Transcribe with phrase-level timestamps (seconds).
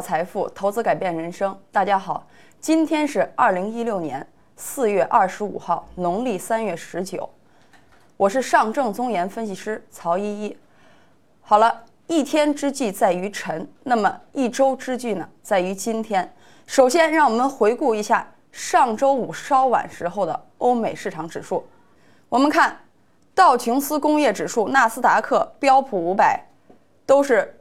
[0.00, 1.58] 财富，投资改变人生。
[1.72, 2.26] 大家好，
[2.60, 4.26] 今天是二零一六年
[4.56, 7.28] 四月二十五号，农历三月十九。
[8.16, 10.56] 我是上证综研分析师曹依依。
[11.40, 16.32] 好了，一天之计在于晨，那么一周之计呢，在于今天。
[16.66, 21.66] 首先，让我们回顾一下上周五稍晚时候的欧美市场指数。
[22.28, 22.78] 我们看
[23.34, 26.44] 道琼斯工业指数、纳斯达克、标普五百
[27.04, 27.52] 都是。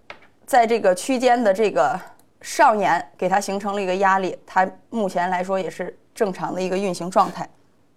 [0.47, 1.99] 在这个区间的这个
[2.45, 7.49] 上沿，给它形成了一个压力，它目前来说也是正常的一个运行状态。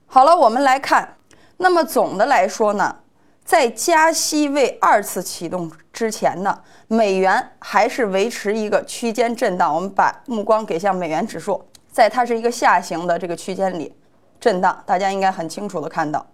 [0.06, 1.16] 好了，我们来看，
[1.58, 2.96] 那么总的来说呢，
[3.44, 9.72] 在加息未二次启动之前呢，美元还是维持一个区间震荡。
[9.72, 13.94] 我们把目光给向美元指数，在它是一个下行的这个区间里
[14.40, 16.26] 震荡，大家应该很清楚的看到。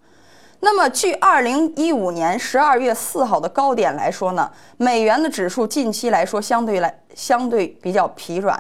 [0.61, 8.59] 那么，据二零一五年十二月四号的高点来说呢，美元的指数近期来说相对来相对比较疲软。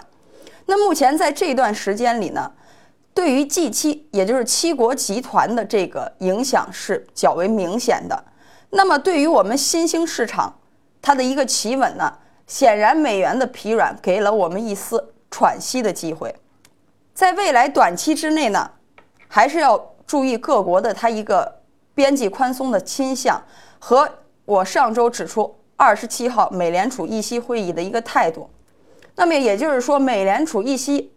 [0.66, 2.52] 那目前在这段时间里呢，
[3.14, 8.24] 对于 G 七，也就是七国集团的这个影响是较为明显的。
[8.70, 10.58] 那么对于我们新兴市场，
[11.00, 12.12] 它的一个企稳呢，
[12.46, 16.34] 显然美元的疲软给了我们一丝喘息的机会。
[17.14, 18.70] 在未来短期之内呢，
[19.26, 21.63] 还是要注意各国的它一个。
[21.94, 23.42] 边际宽松的倾向
[23.78, 24.08] 和
[24.44, 28.48] 我上周指出二十七号美联储议息会议的一个态度，
[29.16, 31.12] 那么也就是说，美联储议息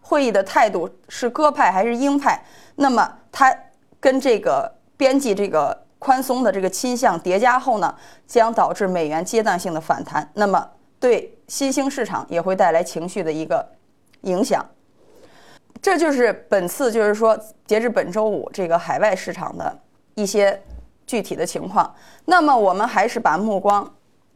[0.00, 2.42] 会议的态度是鸽派还是鹰派？
[2.76, 3.54] 那么它
[4.00, 7.94] 跟这个边际这个宽松的这个倾向叠加后呢，
[8.26, 13.66] 将导致美元阶段性的反弹，那么对新兴市场也会带来情绪的一个
[14.22, 14.64] 影响。
[15.82, 19.78] 这就是本次就是说，截至本周五这个海外市场的。
[20.18, 20.60] 一些
[21.06, 23.88] 具体的情况，那么我们还是把目光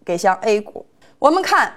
[0.05, 0.87] 给向 A 股。
[1.19, 1.73] 我们看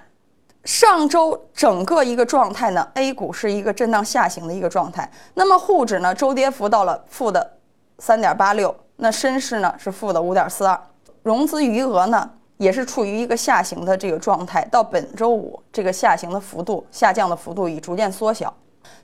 [0.63, 5.09] 上周整个一个状态呢，A 股是一个震荡下行的一个状态。
[5.33, 7.57] 那么沪指呢，周跌幅到了负的
[7.97, 10.79] 三点八六，那深市呢是负的五点四二，
[11.23, 14.63] 融资余额呢也是处于一个下行的这个状态。
[14.65, 18.53] 到本周五，这个下行的幅度下降的幅度已逐渐缩小。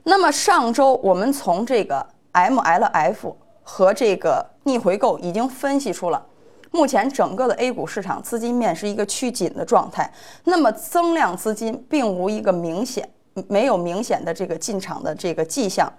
[0.04, 3.34] 那么上周我们从这个 MLF。
[3.62, 6.24] 和这个逆回购已经分析出了，
[6.70, 10.12] 目前整个的 A 股市场资金面是一个趋紧的状态，
[10.44, 13.08] 那么增量资金并无一个明显，
[13.48, 15.90] 没有明显的这个进场的这个迹象，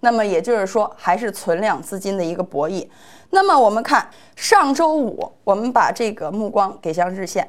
[0.00, 2.88] 那么也就是说还是存量资金的一个博弈。
[3.30, 7.48] 那么我们看上周五，我们把这个目光给向日线，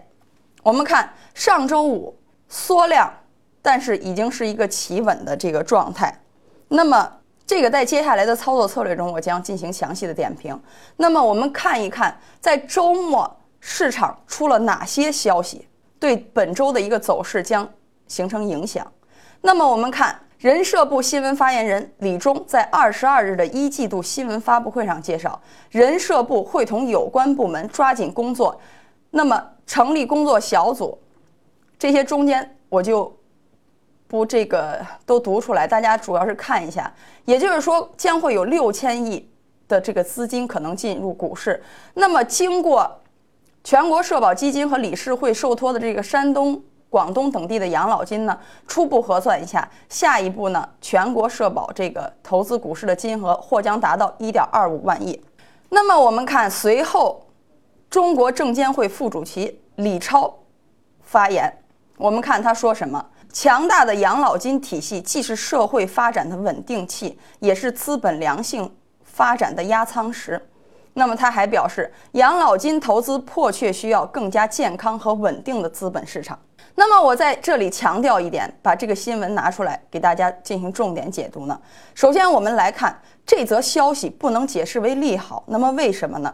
[0.64, 2.16] 我们看上周五
[2.50, 3.12] 缩量，
[3.62, 6.22] 但是已经是一个企稳的这个状态，
[6.68, 7.18] 那么。
[7.52, 10.58] 这个在接下来的操作策略中，我将进行详细的点评。
[10.96, 13.30] 那么我们看一看，在周末
[13.60, 15.68] 市场出了哪些消息，
[16.00, 17.70] 对本周的一个走势将
[18.08, 18.90] 形成影响。
[19.42, 25.38] 那么我们看人社部新闻发言人李忠在二十二日的一季度新闻发布会上介绍，
[25.72, 28.58] 人社部会同有关部门抓紧工作，
[29.10, 30.98] 那么成立工作小组。
[31.78, 33.14] 这些中间我就。
[34.12, 36.92] 不，这个都读出来，大家主要是看一下。
[37.24, 39.26] 也就是说，将会有六千亿
[39.70, 41.64] 的这个资金可能进入股市。
[41.94, 43.00] 那么，经过
[43.64, 55.18] 全国社保基金和理事会受托的这个山东、广东等地的养老金呢，初步核算一下，下一步呢，全国社保这个投资股市的金额或将达到一点二五万亿。
[55.70, 57.26] 那么，我们看随后，
[57.90, 60.38] 中国证监会副主席李超
[61.02, 61.50] 发言，
[61.96, 63.06] 我们看他说什么。
[63.32, 68.70] 强大的养老金体系既是社会发展的稳定器，也是资本良性
[69.04, 70.42] 发展的压舱石。
[70.94, 76.38] 那么他还表示，养老金投资迫切需要更加健康和稳定的资本市场。
[76.76, 81.58] 那么我在这里强调一点，把这个新闻拿出来给大家进行重点解读呢。
[81.96, 85.44] 首先，我们来看这则消息不能解释为利好。
[85.48, 86.34] 那么为什么呢？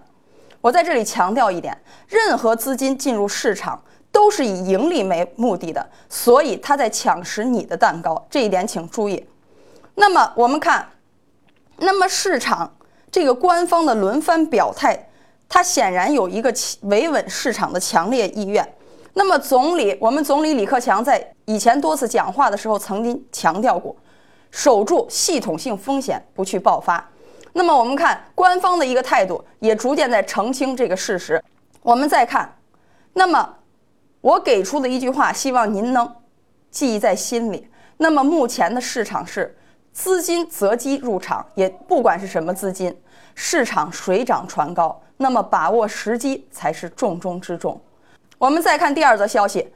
[0.60, 1.78] 我在这里强调一点，
[2.08, 3.80] 任何资金进入市场。
[4.28, 9.26] 都是以盈利为目的的，所以他在抢食你的蛋糕，这一点请注意。
[9.96, 10.86] 那么我们看，
[11.78, 12.76] 那么市场
[13.10, 15.08] 这个官方的轮番表态，
[15.48, 18.68] 它显然有一个维稳市场的强烈意愿。
[19.14, 23.96] 那么总理，我们总理李克强在以前多次讲话的时候曾经强调过，
[24.52, 27.10] 守住系统性风险，不去爆发。
[27.54, 31.42] 那么我们看官方的一个态度，也逐渐在澄清这个事实。
[31.82, 32.54] 我们再看，
[33.14, 33.54] 那么。
[34.28, 36.16] 我给出的一句话，希望您能
[36.70, 37.66] 记忆在心里。
[37.96, 39.58] 那么目前的市场是
[39.94, 42.94] 资金择机入场，也不管是什么资金，
[43.36, 47.80] 市场水涨船高，那么把握时机才是重中之重。
[48.38, 49.72] 我们再看第二则消息，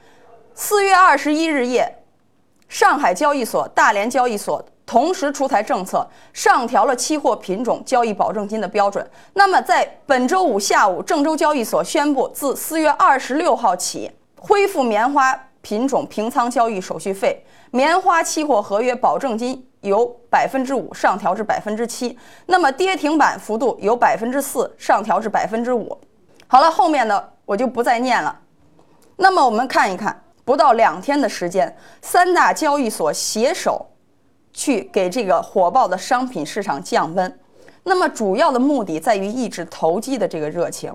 [0.54, 1.90] 四月二十一日夜，
[2.68, 9.10] 上海交易所、大连交易所同时出台政策，上调了期货品种交易保证金的标准。
[9.32, 14.12] 那么，在本周五下午，郑州交易所宣布，自四月二十六号起
[14.44, 22.18] 恢复棉花品种平仓交易手续费，棉花期货合约保证金由百分之五上调至百分之七，
[22.48, 25.96] 那么跌停板幅度由百分之四上调至百分之五。
[26.48, 28.36] 好了，后面的我就不再念了。
[29.18, 30.20] 那么，我们看一看。
[30.44, 33.86] 不到两天的时间，三大交易所携手
[34.52, 37.40] 去给这个火爆的商品市场降温。
[37.84, 40.92] 那么主要的目的在于抑制投机的这个热情。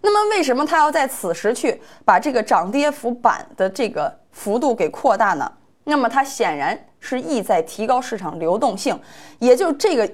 [0.00, 5.50] 那么为什么他要在此时去把这个涨跌幅板的这个幅度给扩大呢？
[5.84, 8.98] 那么它显然是意在提高市场流动性，
[9.38, 10.06] 也就这个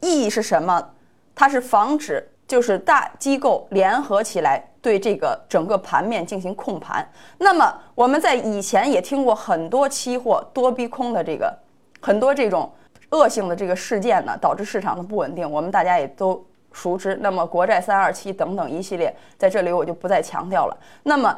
[0.00, 0.90] 意义是什么？
[1.34, 4.68] 它是防止就是大机构联合起来。
[4.82, 7.08] 对这个整个盘面进行控盘，
[7.38, 11.56] 那么我们在以前也听过很多期货多逼空的这个
[12.00, 12.68] 很多这种
[13.10, 17.16] 恶性的这个事件呢，导致市场的不稳定，我们大家也都熟知。
[17.20, 20.76] 那么国债三二七等等一系列，在这里我就不再强调了。
[21.02, 21.36] 那么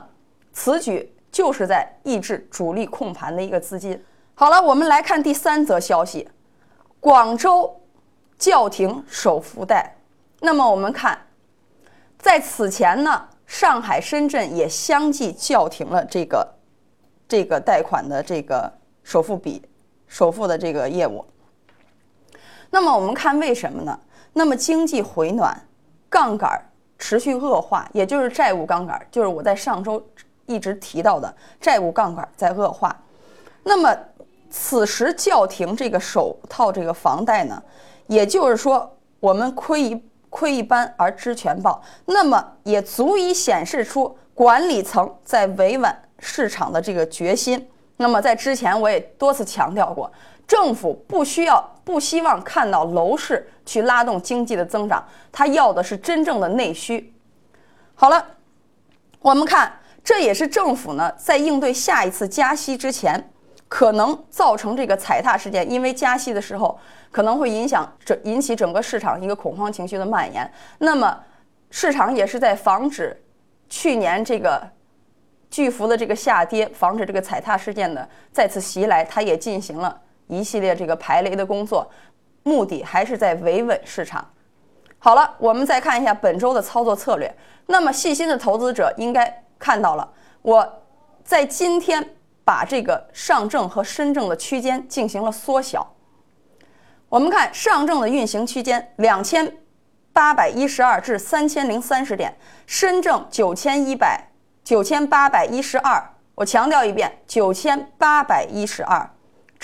[0.53, 4.03] 此举就是在抑制主力控盘的一个资金。
[4.35, 6.29] 好了，我们来看第三则消息：
[7.01, 7.81] 广州
[8.39, 9.95] 叫停首付贷。
[10.41, 11.19] 那么我们看，
[12.19, 13.29] 在此前呢。
[13.47, 16.49] 上海、深圳也相继叫停了这个
[17.29, 18.73] 这个贷款的这个
[19.03, 19.63] 首付比
[20.09, 21.23] 首付的这个业务。
[22.71, 24.01] 那么我们看为什么呢？
[24.35, 25.59] 那么经济回暖，
[26.11, 26.61] 杠杆
[26.99, 30.07] 持续恶化，也就是债务杠杆，就是我在上周
[30.45, 32.95] 一直提到的债务杠杆在恶化。
[33.63, 33.97] 那么
[34.51, 37.63] 此时叫停这个首套这个房贷呢，
[38.09, 40.05] 也就是说我们亏一。
[40.37, 47.71] 窥一斑而知全豹，那么也足以显示出管理层在维稳市场的这个决心。
[47.99, 50.11] 那么在之前我也多次强调过，
[50.47, 57.13] 政府不需要、不希望看到楼市去拉动经济的增长，他要的是真正的内需。
[57.95, 58.27] 好了，
[59.21, 63.31] 我们看，这也是政府呢在应对下一次加息之前。
[63.67, 66.79] 可能造成这个踩踏事件，因为加息的时候
[67.11, 70.49] 可能会影响整引起整个市场一个恐慌情绪的蔓延。
[70.79, 71.19] 那么
[71.71, 73.21] 市场也是在防止
[73.69, 74.63] 去年这个
[75.51, 81.91] 巨幅的这个下跌，防止这个踩踏事件的再次袭来，它也进行了一系列这个排雷的工作，
[82.43, 84.29] 目的还是在维稳市场。
[84.99, 87.35] 好了，我们再看一下本周的操作策略。
[87.67, 90.13] 那么细心的投资者应该看到了，
[90.43, 90.83] 我
[91.23, 92.11] 在今天。
[92.47, 95.95] 把这个上证和深证的区间进行了缩小。
[97.09, 99.51] 我们看上证的运行区间两千
[100.13, 102.37] 八百一十二至三千零三十点，
[102.67, 104.29] 深证九千一百
[104.63, 106.07] 九千八百一十二。
[106.35, 109.09] 我强调一遍，九千八百一十二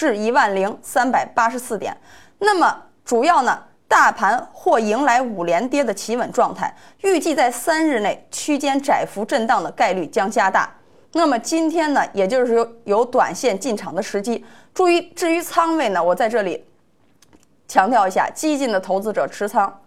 [0.00, 1.94] 至一万零三百八十四点。
[2.38, 2.74] 那么
[3.04, 10.72] 主要呢，大盘或迎来五连跌的企稳状态，预计在三日内区间窄幅震荡的概率将加大。
[11.12, 14.42] 那么今天呢，也就是有有短线进场的时机。
[14.72, 16.64] 注意，至于仓位呢，我在这里
[17.68, 19.82] 强调一下：激进的投资者持仓，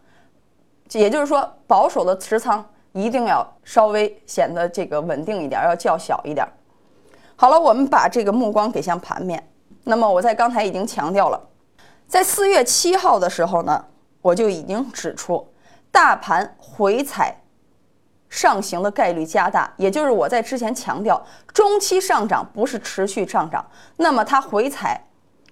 [0.91, 6.47] 也就是说保守的持仓一定要稍微显得这个稳定一点，要较小一点。
[7.35, 9.43] 好了，我们把这个目光给向盘面。
[9.83, 11.49] 那么我在刚才已经强调了，
[12.07, 13.85] 在四月七号的时候呢，
[14.21, 15.47] 我就已经指出，
[15.91, 17.35] 大盘回踩。
[18.29, 21.23] 上行的概率加大，也就是我在之前强调，
[21.53, 23.63] 中期上涨不是持续上涨，
[23.97, 24.99] 那么它回踩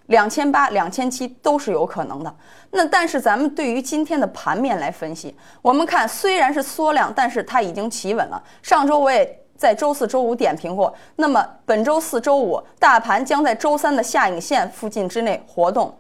[0.08, 2.36] 两千八、两千七都是有可能的。
[2.72, 8.44] 那但是咱们对于今天的盘面来分析，我们看虽然是缩量，但是它已经企稳了。
[8.64, 15.96] 上周我也在周四周五点评过，那么本周四周五大盘将在周三的下影线附近之内活动。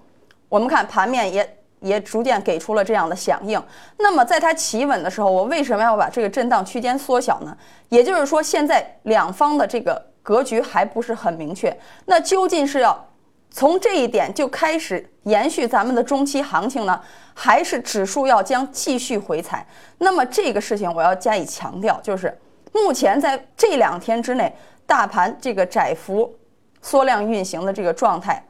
[0.49, 1.57] 我们看盘面也。
[1.81, 3.59] 也逐渐给出了这样的响应。
[3.97, 7.57] 那么，在它企稳的时候，我为什么要把这个震荡区间缩小呢？
[7.89, 11.75] 也就是说，现在两方的这个格局还不是很明确。
[12.05, 13.07] 那究竟是要
[13.49, 17.01] 从这一点就开始延续咱们的中期行情呢，
[17.33, 19.65] 还是指数要将继续回踩？
[19.97, 22.37] 那么这个事情我要加以强调，就是
[22.71, 24.53] 目前在这两天之内，
[24.85, 26.37] 大盘这个窄幅
[26.81, 28.43] 缩量运行的这个状态。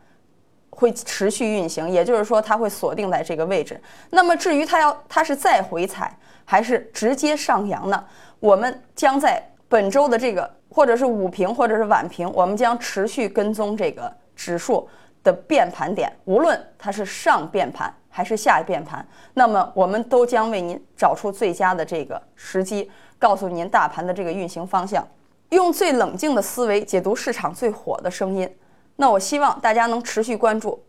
[0.74, 3.80] 会持续运行，也就是说它会锁定在这个位置。
[4.10, 8.04] 那么至于它要它是再回踩还是直接上扬呢？
[8.40, 14.88] 我们将在本周的这个或者是午评或者是晚评，我们将持续跟踪这个指数
[15.24, 25.08] 的变盘点，无论它是上变盘还是下变盘，那么我们都将为您找出最佳的这个时机，告诉您大盘的这个运行方向，
[25.50, 28.50] 用最冷静的思维解读市场最火的声音。
[28.96, 30.84] 那我希望大家能持续关注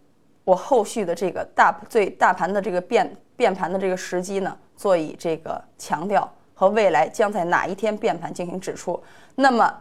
[0.44, 9.00] 我后续的这个大最大盘的这个变变盘的这个时机呢，做以这个强调和未来将在哪一天变盘进行指出。
[9.36, 9.72] 那么，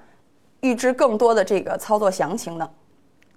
[0.61, 2.69] 预知更多的这个操作详情呢，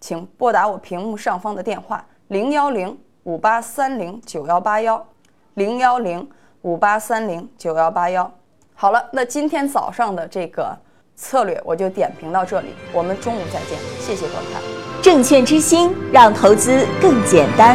[0.06, 5.02] 请拨打我屏幕上方的电话零幺零五八三零九幺八幺
[5.54, 6.28] 零幺零
[6.60, 8.30] 五八三零九幺八幺。
[8.74, 10.76] 好了，那今天早上的这个
[11.16, 14.60] 策略我就点评到这里，我们中午再见，谢谢观看。
[15.02, 17.74] 证券之星，让投资更简单。